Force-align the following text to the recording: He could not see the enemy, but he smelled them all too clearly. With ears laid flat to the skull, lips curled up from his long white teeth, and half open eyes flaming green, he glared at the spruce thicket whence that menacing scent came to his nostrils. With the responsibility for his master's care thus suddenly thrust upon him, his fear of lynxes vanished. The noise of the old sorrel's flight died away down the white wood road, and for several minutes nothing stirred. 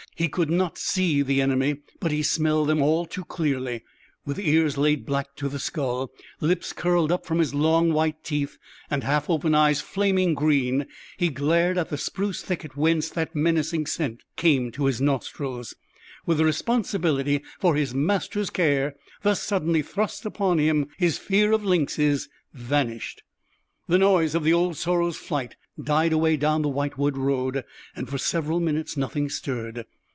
He 0.13 0.27
could 0.29 0.51
not 0.51 0.77
see 0.77 1.23
the 1.23 1.41
enemy, 1.41 1.77
but 1.99 2.11
he 2.11 2.21
smelled 2.21 2.69
them 2.69 2.79
all 2.79 3.07
too 3.07 3.25
clearly. 3.25 3.83
With 4.23 4.37
ears 4.37 4.77
laid 4.77 5.03
flat 5.07 5.35
to 5.37 5.49
the 5.49 5.57
skull, 5.57 6.11
lips 6.39 6.73
curled 6.73 7.11
up 7.11 7.25
from 7.25 7.39
his 7.39 7.55
long 7.55 7.91
white 7.91 8.23
teeth, 8.23 8.59
and 8.91 9.03
half 9.03 9.31
open 9.31 9.55
eyes 9.55 9.81
flaming 9.81 10.35
green, 10.35 10.85
he 11.17 11.29
glared 11.29 11.75
at 11.79 11.89
the 11.89 11.97
spruce 11.97 12.43
thicket 12.43 12.77
whence 12.77 13.09
that 13.09 13.35
menacing 13.35 13.87
scent 13.87 14.21
came 14.35 14.71
to 14.73 14.85
his 14.85 15.01
nostrils. 15.01 15.73
With 16.27 16.37
the 16.37 16.45
responsibility 16.45 17.41
for 17.59 17.75
his 17.75 17.95
master's 17.95 18.51
care 18.51 18.93
thus 19.23 19.41
suddenly 19.41 19.81
thrust 19.81 20.23
upon 20.23 20.59
him, 20.59 20.87
his 20.99 21.17
fear 21.17 21.51
of 21.51 21.65
lynxes 21.65 22.29
vanished. 22.53 23.23
The 23.87 23.97
noise 23.97 24.35
of 24.35 24.43
the 24.43 24.53
old 24.53 24.77
sorrel's 24.77 25.17
flight 25.17 25.55
died 25.83 26.13
away 26.13 26.37
down 26.37 26.61
the 26.61 26.69
white 26.69 26.95
wood 26.95 27.17
road, 27.17 27.63
and 27.95 28.07
for 28.07 28.19
several 28.19 28.59
minutes 28.59 28.95
nothing 28.95 29.27
stirred. 29.27 29.83